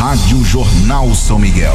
[0.00, 1.74] Rádio Jornal São Miguel.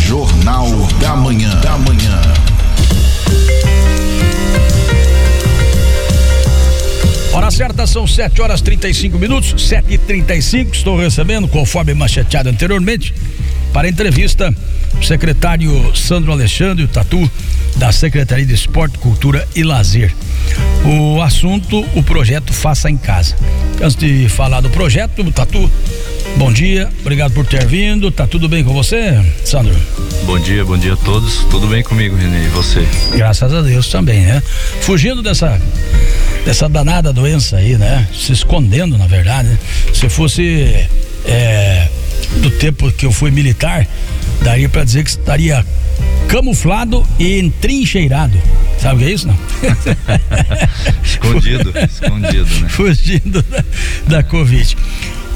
[0.00, 0.68] Jornal
[1.00, 1.60] da Manhã.
[1.60, 2.20] Da Manhã.
[7.32, 13.14] Hora certa são 7 horas 35 minutos, 7 e 35 Estou recebendo, conforme mancheteado anteriormente,
[13.72, 14.52] para entrevista,
[15.00, 17.30] o secretário Sandro Alexandre, o Tatu,
[17.76, 20.14] da Secretaria de Esporte, Cultura e Lazer.
[20.84, 23.34] O assunto, o projeto Faça em Casa.
[23.80, 25.70] Antes de falar do projeto, Tatu,
[26.36, 28.10] bom dia, obrigado por ter vindo.
[28.10, 29.74] Tá tudo bem com você, Sandro?
[30.24, 31.44] Bom dia, bom dia a todos.
[31.50, 32.44] Tudo bem comigo, Renê?
[32.44, 32.86] E você?
[33.14, 34.42] Graças a Deus também, né?
[34.82, 35.60] Fugindo dessa
[36.44, 38.06] dessa danada doença aí, né?
[38.14, 39.48] Se escondendo, na verdade.
[39.48, 39.58] Né?
[39.94, 40.86] Se fosse
[41.24, 41.88] é,
[42.36, 43.86] do tempo que eu fui militar,
[44.42, 45.64] daria para dizer que estaria
[46.28, 48.40] camuflado e entrincheirado.
[48.78, 49.36] Sabe o que é isso, não?
[51.04, 52.68] escondido, escondido, né?
[52.70, 53.64] Fugindo da,
[54.06, 54.76] da Covid.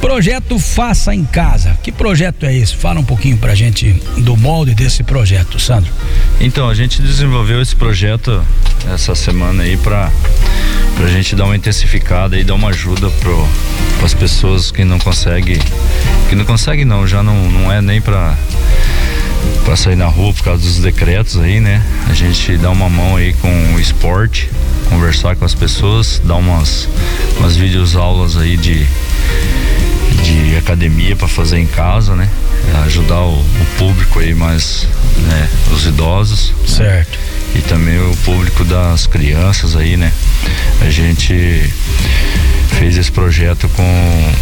[0.05, 1.79] Projeto Faça em Casa.
[1.83, 2.77] Que projeto é esse?
[2.77, 5.91] Fala um pouquinho pra gente do molde desse projeto, Sandro.
[6.39, 8.45] Então, a gente desenvolveu esse projeto
[8.93, 10.13] essa semana aí para
[10.95, 13.49] pra gente dar uma intensificada e dar uma ajuda pro
[14.05, 15.59] as pessoas que não conseguem,
[16.29, 18.37] que não conseguem não, já não, não é nem para
[19.65, 21.83] para sair na rua por causa dos decretos aí, né?
[22.11, 24.51] A gente dá uma mão aí com o esporte,
[24.91, 26.91] conversar com as pessoas, dar umas
[27.39, 28.87] umas vídeos aulas aí de
[30.75, 32.29] academia para fazer em casa, né?
[32.85, 34.87] Ajudar o, o público aí mais,
[35.29, 35.49] né?
[35.73, 36.53] Os idosos.
[36.67, 37.17] Certo.
[37.17, 37.25] Né?
[37.57, 40.13] E também o público das crianças aí, né?
[40.81, 41.73] A gente
[42.79, 44.33] fez esse projeto com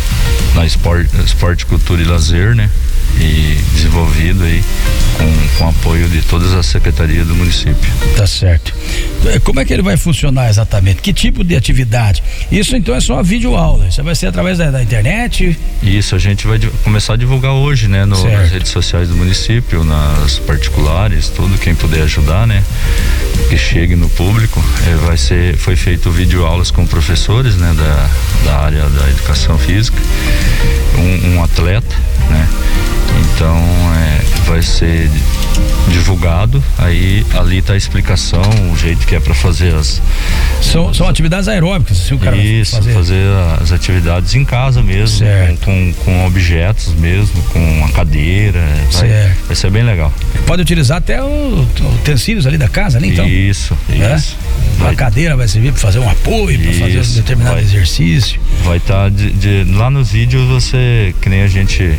[0.55, 2.69] na Esporte, Esporte Cultura e Lazer, né?
[3.21, 4.63] e desenvolvido aí
[5.19, 7.93] com, com apoio de todas as secretarias do município.
[8.17, 8.75] Tá certo.
[9.25, 11.01] É, como é que ele vai funcionar exatamente?
[11.01, 12.23] Que tipo de atividade?
[12.51, 13.87] Isso então é só uma videoaula.
[13.87, 15.59] Isso vai ser através da, da internet?
[15.83, 18.05] Isso, a gente vai começar a divulgar hoje, né?
[18.05, 22.63] No, nas redes sociais do município, nas particulares, tudo, quem puder ajudar, né?
[23.49, 24.63] Que chegue no público.
[24.89, 27.75] É, vai ser, foi feito videoaulas com professores, né?
[27.77, 28.11] Da,
[28.45, 29.99] da área da educação física,
[30.99, 32.12] um, um atleta?
[33.35, 33.57] Então
[33.95, 35.11] é, vai ser
[35.89, 40.01] divulgado, aí ali está a explicação, o jeito que é para fazer as.
[40.61, 42.93] São, são atividades aeróbicas, assim o cara Isso, fazer.
[42.95, 43.25] fazer
[43.61, 48.61] as atividades em casa mesmo, com, com, com, objetos mesmo, com uma cadeira.
[48.93, 50.13] Vai, vai, ser bem legal.
[50.47, 51.67] Pode utilizar até os
[52.01, 53.09] utensílios ali da casa, né?
[53.09, 53.27] Então.
[53.27, 54.15] Isso, é?
[54.15, 54.37] isso.
[54.37, 58.41] Vai, cadeira vai servir para fazer um apoio, para fazer um determinado vai, exercício.
[58.65, 61.99] Vai estar tá de, de, lá nos vídeos você, que nem a gente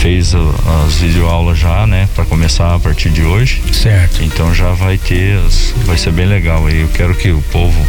[0.00, 3.62] fez as videoaulas já, né, para começar a partir de hoje.
[3.72, 4.22] Certo.
[4.22, 5.38] Então já vai ter,
[5.84, 6.80] vai ser bem legal aí.
[6.80, 7.86] Eu quero que o povo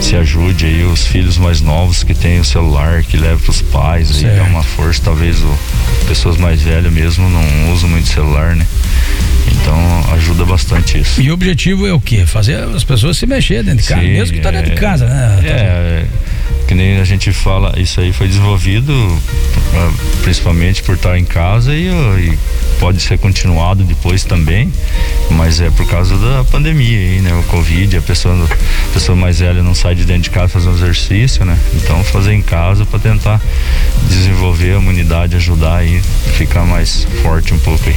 [0.00, 3.62] se ajude aí, os filhos mais novos que têm o celular, que leve para os
[3.62, 4.26] pais certo.
[4.26, 5.00] aí, dá uma força.
[5.02, 5.58] Talvez o,
[6.06, 8.66] pessoas mais velhas mesmo não usam muito celular, né?
[9.50, 11.20] Então ajuda bastante isso.
[11.20, 12.26] E o objetivo é o quê?
[12.26, 14.80] Fazer as pessoas se mexer dentro de casa, Sim, mesmo que tá dentro de é.
[14.80, 15.40] casa, né?
[15.44, 16.06] É,
[16.66, 18.92] que nem a gente fala, isso aí foi desenvolvido
[19.74, 22.38] ah, principalmente por estar em casa e, e,
[22.78, 24.72] pode ser continuado depois também,
[25.30, 27.34] mas é por causa da pandemia aí, né?
[27.34, 30.68] O Covid, a pessoa, a pessoa mais velha não sai de dentro de casa fazer
[30.68, 31.58] um exercício, né?
[31.74, 33.40] Então fazer em casa para tentar
[34.08, 36.00] desenvolver a imunidade, ajudar aí,
[36.36, 37.96] ficar mais forte um pouco aí.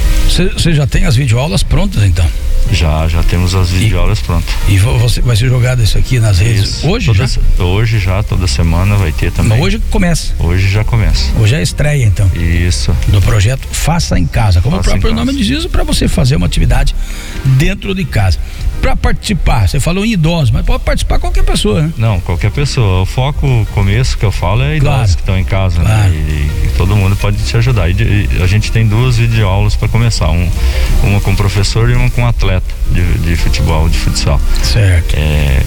[0.54, 2.26] Você já tem as videoaulas prontas então?
[2.72, 4.54] Já, já temos as videoaulas prontas.
[4.68, 6.88] E você vai ser jogado isso aqui nas redes isso.
[6.88, 7.64] hoje toda, já?
[7.64, 9.58] Hoje já, toda semana vai ter também.
[9.58, 10.34] Mas hoje começa.
[10.38, 11.32] Hoje já começa.
[11.40, 12.30] Hoje é a estreia então.
[12.36, 12.96] Isso.
[13.08, 14.62] Do projeto Faça em Casa.
[14.62, 16.96] Como Faça o próprio nome diz isso, para você fazer uma atividade
[17.44, 18.38] dentro de casa.
[18.80, 21.94] Para participar, você falou em idosos, mas pode participar qualquer pessoa, né?
[21.98, 23.02] Não, qualquer pessoa.
[23.02, 25.08] O foco, o começo que eu falo é idosos claro.
[25.16, 25.86] que estão em casa, né?
[25.86, 26.10] claro.
[26.10, 26.16] né?
[26.16, 27.90] E, e, todo mundo pode te ajudar.
[27.90, 30.48] E, a gente tem duas videoaulas para começar, um,
[31.04, 34.40] uma com professor e uma com atleta de, de futebol, de futsal.
[34.62, 35.16] Certo.
[35.16, 35.64] É,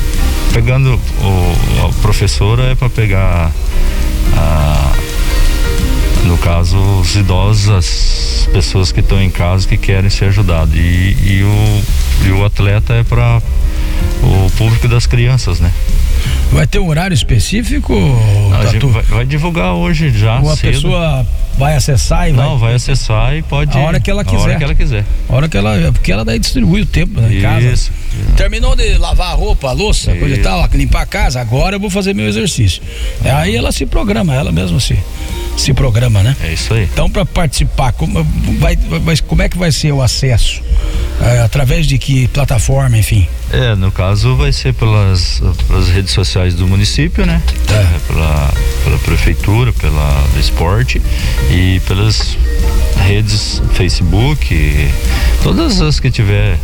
[0.53, 3.53] pegando o, a professora é para pegar
[4.37, 4.93] a,
[6.25, 10.79] no caso os idosos, as pessoas que estão em casa que querem ser ajudados e,
[10.79, 13.41] e, o, e o atleta é para
[14.23, 15.73] o público das crianças, né?
[16.53, 17.95] Vai ter um horário específico?
[18.59, 20.41] A gente vai, vai, divulgar hoje já.
[20.41, 20.73] Ou a cedo.
[20.73, 21.27] pessoa
[21.59, 22.69] vai acessar e Não, vai...
[22.69, 23.77] vai acessar e pode.
[23.77, 24.39] A hora que ela quiser.
[24.39, 25.05] A hora que ela quiser.
[25.29, 25.93] A hora que ela.
[25.93, 27.67] Porque ela daí distribui o tempo né, em casa.
[27.67, 27.93] Isso.
[28.37, 30.21] Terminou de lavar a roupa, a louça, Isso.
[30.21, 32.83] coisa e tal, limpar a casa, agora eu vou fazer meu exercício.
[33.25, 34.99] Aí ela se programa, ela mesma se,
[35.57, 36.37] esse programa, né?
[36.43, 36.85] É isso aí.
[36.85, 38.25] Então, para participar, como,
[38.59, 40.63] vai, vai, como é que vai ser o acesso?
[41.21, 43.29] É, através de que plataforma, enfim?
[43.53, 47.43] É, no caso vai ser pelas, pelas redes sociais do município, né?
[47.69, 47.99] É.
[48.07, 48.53] Pela,
[48.85, 51.01] pela prefeitura, pela do esporte
[51.51, 52.37] e pelas
[53.07, 54.91] redes Facebook,
[55.43, 56.59] todas as que tiver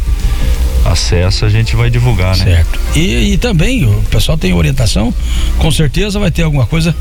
[0.84, 2.44] acesso a gente vai divulgar, né?
[2.44, 2.80] Certo.
[2.94, 5.12] E, e também o pessoal tem orientação,
[5.58, 6.94] com certeza vai ter alguma coisa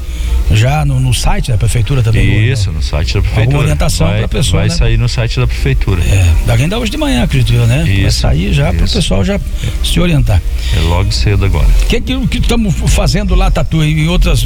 [0.51, 2.51] já no, no, site da prefeitura também.
[2.51, 3.43] Isso, no, no site da prefeitura.
[3.43, 4.61] Alguma orientação para a pessoa.
[4.61, 4.75] Vai né?
[4.75, 6.01] sair no site da prefeitura.
[6.03, 7.83] É, ainda hoje de manhã, acredito eu, né?
[7.87, 9.39] Isso, vai sair já para o pessoal já
[9.83, 10.41] se orientar.
[10.75, 11.67] É logo cedo agora.
[11.83, 14.45] O que é que estamos fazendo lá, Tatu, em outras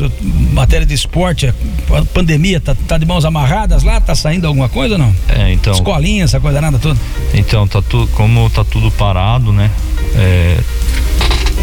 [0.54, 1.48] matérias de esporte?
[1.48, 4.00] A pandemia, tá, tá de mãos amarradas lá?
[4.00, 5.16] Tá saindo alguma coisa ou não?
[5.28, 5.74] É, então.
[5.74, 7.00] Escolinha, essa coisa nada toda?
[7.34, 9.70] Então, tá tu, como tá tudo parado, né?
[10.16, 10.58] É,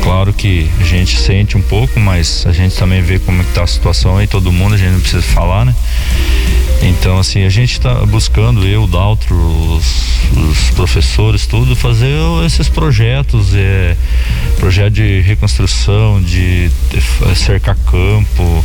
[0.03, 3.67] claro que a gente sente um pouco, mas a gente também vê como está a
[3.67, 5.75] situação aí, todo mundo, a gente não precisa falar, né?
[6.83, 12.15] Então, assim, a gente está buscando, eu, o Daltro, os, os, professores, tudo, fazer
[12.45, 13.97] esses projetos, é,
[14.59, 18.65] projeto de reconstrução, de, de cercar campo,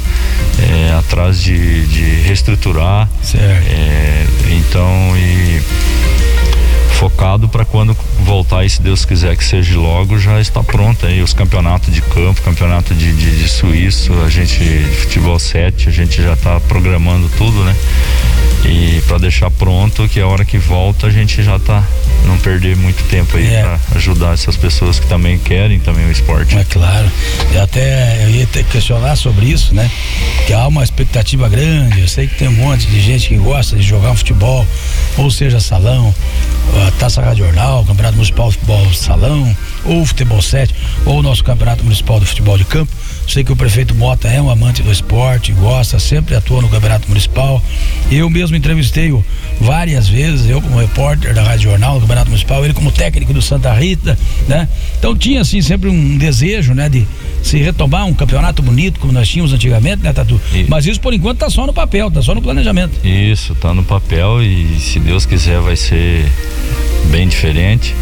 [0.60, 3.10] é, atrás de, de reestruturar.
[3.24, 3.68] Certo.
[3.68, 5.62] É, então, e
[7.72, 11.94] quando voltar e se Deus quiser que seja logo já está pronto aí os campeonatos
[11.94, 14.62] de campo, campeonato de, de, de suíço, a gente
[15.00, 17.76] futebol 7, a gente já está programando tudo, né?
[18.66, 21.84] E para deixar pronto que a hora que volta a gente já tá
[22.26, 23.62] não perder muito tempo aí é.
[23.62, 26.56] para ajudar essas pessoas que também querem também o esporte.
[26.56, 27.12] É claro.
[27.52, 29.90] Eu até eu ia ter que questionar sobre isso, né?
[30.46, 32.02] Que há uma expectativa grande.
[32.02, 34.66] Eu sei que tem um monte de gente que gosta de jogar um futebol,
[35.18, 36.14] ou seja, salão,
[36.88, 40.74] a Taça Rádio Jornal, Campeonato Municipal de Futebol Salão, ou Futebol 7,
[41.06, 42.92] ou o nosso Campeonato Municipal de Futebol de Campo.
[43.32, 47.08] Sei que o prefeito Mota é um amante do esporte, gosta, sempre atua no Campeonato
[47.08, 47.64] Municipal.
[48.12, 49.24] Eu mesmo entrevistei-o
[49.58, 53.42] várias vezes, eu como repórter da Rádio Jornal, do Campeonato Municipal, ele como técnico do
[53.42, 54.20] Santa Rita,
[54.50, 54.68] né?
[55.00, 57.08] Então tinha assim sempre um desejo, né, de
[57.42, 60.38] se retomar um campeonato bonito como nós tínhamos antigamente, né, Tatu?
[60.54, 60.66] E...
[60.68, 63.00] Mas isso por enquanto tá só no papel, tá só no planejamento.
[63.02, 66.30] Isso, tá no papel e se Deus quiser vai ser
[67.10, 67.96] bem diferente.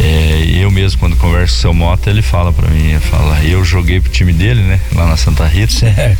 [0.00, 3.42] É, eu mesmo, quando converso com o seu Mota, ele fala para mim, ele fala,
[3.44, 4.80] eu joguei pro time dele, né?
[4.94, 5.74] Lá na Santa Rita.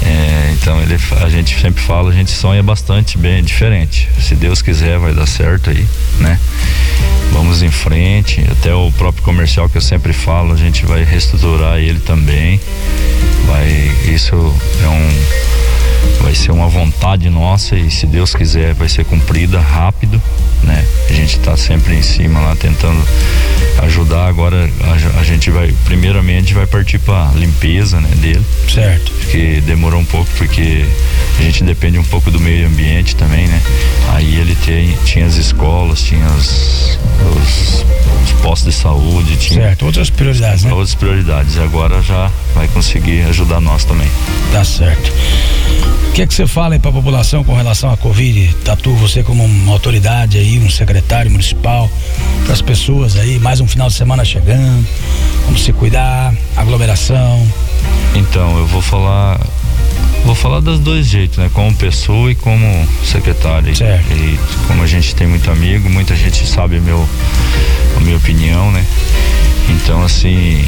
[0.00, 4.08] É, então ele, a gente sempre fala, a gente sonha bastante bem diferente.
[4.20, 5.84] Se Deus quiser, vai dar certo aí,
[6.20, 6.38] né?
[7.32, 8.40] Vamos em frente.
[8.50, 12.60] Até o próprio comercial que eu sempre falo, a gente vai reestruturar ele também.
[13.46, 14.34] Vai, isso
[14.82, 15.08] é um
[16.20, 20.20] vai ser uma vontade nossa e se Deus quiser vai ser cumprida rápido,
[20.62, 20.84] né?
[21.08, 23.02] A gente está sempre em cima lá tentando
[23.82, 24.26] ajudar.
[24.26, 28.44] Agora a, a gente vai, primeiramente, vai partir para limpeza, né, dele.
[28.68, 29.10] Certo.
[29.12, 30.84] Porque demorou um pouco porque
[31.38, 33.62] a gente depende um pouco do meio ambiente também, né?
[34.12, 36.98] Aí ele tem, tinha as escolas, tinha os,
[37.36, 37.84] os,
[38.24, 39.86] os postos de saúde, tinha certo.
[39.86, 40.72] outras prioridades, né?
[40.72, 41.58] Outras prioridades.
[41.58, 44.08] Agora já vai conseguir ajudar nós também.
[44.52, 45.12] Tá certo.
[46.08, 48.54] O que é que você fala aí para a população com relação à Covid?
[48.64, 51.88] Tatu, você como uma autoridade aí, um secretário municipal,
[52.44, 54.84] para as pessoas aí, mais um final de semana chegando,
[55.44, 57.46] como se cuidar, aglomeração.
[58.14, 59.38] Então, eu vou falar
[60.24, 61.50] Vou falar dos dois jeitos, né?
[61.54, 63.74] Como pessoa e como secretário.
[63.74, 64.12] Certo.
[64.12, 67.08] E como a gente tem muito amigo, muita gente sabe meu,
[67.96, 68.84] a minha opinião, né?
[69.70, 70.64] Então assim,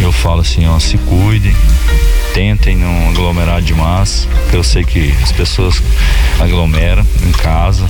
[0.00, 1.54] eu falo assim, ó, se cuide,
[2.34, 5.82] tentem não aglomerar demais, porque eu sei que as pessoas
[6.38, 7.84] aglomeram em casa,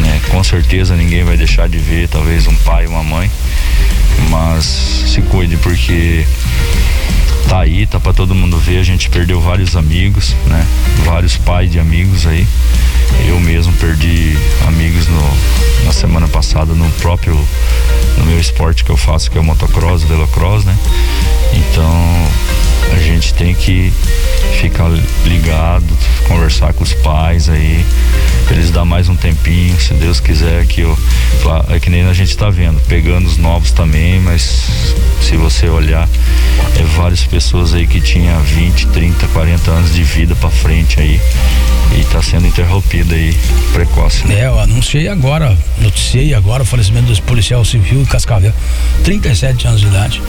[0.00, 0.20] né?
[0.30, 3.30] Com certeza ninguém vai deixar de ver, talvez um pai, uma mãe,
[4.30, 6.24] mas se cuide porque
[7.48, 8.78] tá aí, tá para todo mundo ver.
[8.78, 10.66] A gente perdeu vários amigos, né?
[11.04, 12.46] Vários pais de amigos aí.
[13.26, 17.34] Eu mesmo perdi amigos no, na semana passada no próprio
[18.18, 20.76] no meu esporte que eu faço, que é o motocross, velocross, né?
[21.52, 22.28] Então
[22.92, 23.92] a gente tem que
[24.60, 24.88] ficar
[25.24, 25.86] ligado,
[26.28, 27.84] conversar com os pais aí,
[28.46, 30.98] pra eles dar mais um tempinho, se Deus quiser que eu.
[31.70, 36.08] É que nem a gente tá vendo, pegando os novos também, mas se você olhar,
[36.78, 41.20] é várias pessoas aí que tinha 20, 30, 40 anos de vida para frente aí
[41.96, 43.36] e está sendo interrompida aí
[43.72, 44.26] precoce.
[44.26, 44.40] Né?
[44.40, 48.52] É, eu anunciei agora, noticiei agora o falecimento do policial civil em Cascavel,
[49.04, 50.22] 37 anos de idade,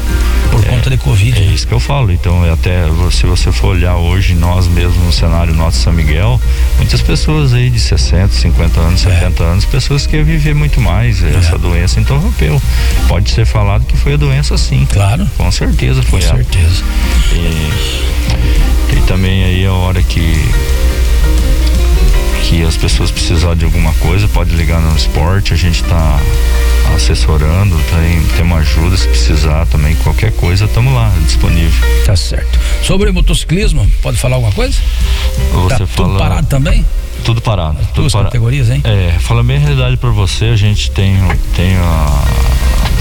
[0.51, 1.39] por é, conta de Covid.
[1.39, 4.97] É isso que eu falo, então é até se você for olhar hoje, nós mesmos
[4.97, 6.41] no cenário nosso São Miguel,
[6.77, 9.45] muitas pessoas aí de 60, 50 anos, 70 é.
[9.45, 11.35] anos, pessoas que iam viver muito mais, é.
[11.35, 12.59] essa doença interrompeu.
[13.07, 14.87] Pode ser falado que foi a doença sim.
[14.91, 15.29] Claro.
[15.37, 16.35] Com certeza foi Com ela.
[16.37, 16.83] certeza.
[17.31, 20.51] E, e também aí a hora que
[22.43, 26.19] que as pessoas precisarem de alguma coisa, pode ligar no esporte, a gente está
[26.95, 31.87] assessorando, tem, tem uma ajuda se precisar também, qualquer coisa, estamos lá, disponível.
[32.05, 32.59] Tá certo.
[32.83, 34.77] Sobre motociclismo, pode falar alguma coisa?
[35.53, 36.09] Você tá fala...
[36.09, 36.85] tudo parado também?
[37.23, 37.77] Tudo parado.
[37.77, 38.29] Duas tudo parado.
[38.29, 38.81] categorias, hein?
[38.83, 41.15] É, falando bem a realidade para você, a gente tem,
[41.55, 42.23] tem, a,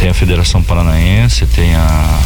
[0.01, 2.21] tem a Federação Paranaense, tem a,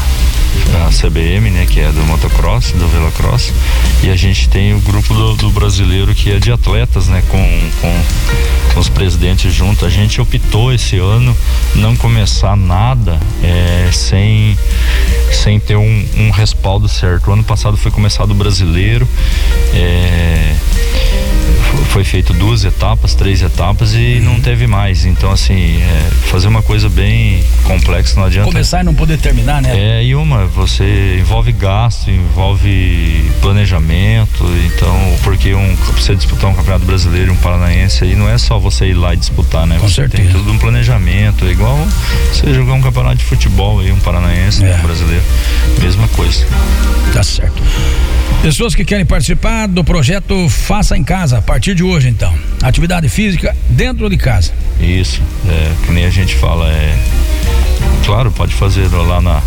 [0.87, 3.53] a CBM, né, que é do motocross, do velocross,
[4.03, 7.71] e a gente tem o grupo do, do brasileiro que é de atletas, né, com,
[7.81, 8.03] com,
[8.75, 9.85] com, os presidentes junto.
[9.85, 11.37] A gente optou esse ano
[11.75, 14.57] não começar nada é, sem,
[15.33, 17.31] sem ter um, um respaldo certo.
[17.31, 19.09] O ano passado foi começado o brasileiro.
[19.75, 20.57] É,
[21.91, 25.05] foi feito duas etapas, três etapas e não teve mais.
[25.05, 28.47] Então, assim, é, fazer uma coisa bem complexa não adianta.
[28.51, 29.73] Começar e não poder terminar, né?
[30.01, 36.85] É, e uma, você envolve gasto, envolve planejamento, então, porque um, você disputar um campeonato
[36.85, 39.79] brasileiro, um paranaense aí, não é só você ir lá e disputar, né?
[39.79, 40.23] Com você certeza.
[40.23, 41.79] tem tudo um planejamento, é igual
[42.33, 44.75] você jogar um campeonato de futebol aí, um paranaense, É.
[44.75, 45.23] um brasileiro,
[45.81, 46.47] mesma coisa.
[47.13, 47.63] Tá certo.
[48.43, 52.35] Pessoas que querem participar do projeto Faça em Casa, a partir de hoje, então.
[52.63, 54.53] Atividade física dentro de casa.
[54.81, 56.97] Isso, é, que nem a gente fala, é.
[58.05, 59.41] Claro, pode fazer lá na,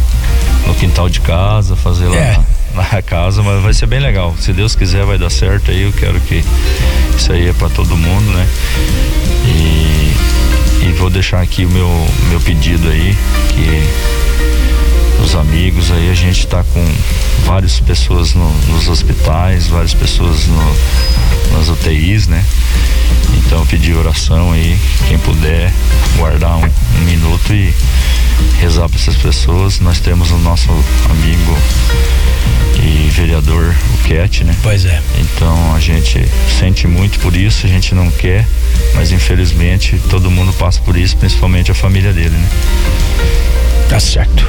[0.68, 2.40] no quintal de casa, fazer lá É.
[2.76, 4.36] na, na casa, mas vai ser bem legal.
[4.40, 5.82] Se Deus quiser, vai dar certo aí.
[5.84, 6.44] Eu quero que
[7.18, 8.48] isso aí é para todo mundo, né?
[9.46, 11.90] E, e vou deixar aqui o meu,
[12.30, 13.18] meu pedido aí,
[13.50, 16.86] que os amigos aí, a gente tá com
[17.46, 20.76] várias pessoas no- nos hospitais, várias pessoas no,
[21.52, 22.44] nas UTIs, né?
[23.38, 24.78] Então eu pedi oração aí,
[25.08, 25.72] quem puder
[26.18, 27.74] guardar um, um minuto e
[28.60, 29.80] rezar para essas pessoas.
[29.80, 30.70] Nós temos o nosso
[31.10, 31.58] amigo
[32.84, 34.56] e vereador, o Cat, né?
[34.62, 35.02] Pois é.
[35.18, 36.24] Então a gente
[36.60, 38.48] sente muito por isso, a gente não quer,
[38.94, 42.50] mas infelizmente todo mundo passa por isso, principalmente a família dele, né?
[43.90, 44.46] Tá certo.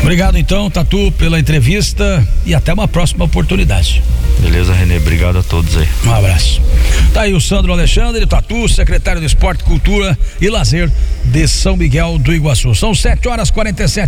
[0.00, 4.02] Obrigado então, Tatu, pela entrevista e até uma próxima oportunidade.
[4.40, 4.96] Beleza, Renê?
[4.96, 5.88] Obrigado a todos aí.
[6.04, 6.62] Um abraço.
[7.12, 10.90] Tá aí o Sandro Alexandre, Tatu, secretário de Esporte, Cultura e Lazer
[11.24, 12.74] de São Miguel do Iguaçu.
[12.74, 14.00] São 7 horas e 47